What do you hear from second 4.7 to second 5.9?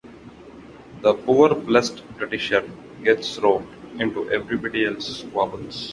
else's squabbles.